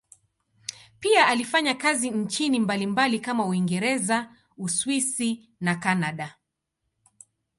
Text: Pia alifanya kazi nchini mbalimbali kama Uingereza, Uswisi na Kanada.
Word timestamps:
Pia 0.99 1.27
alifanya 1.27 1.73
kazi 1.75 2.11
nchini 2.11 2.59
mbalimbali 2.59 3.19
kama 3.19 3.45
Uingereza, 3.45 4.31
Uswisi 4.57 5.49
na 5.59 5.75
Kanada. 5.75 6.35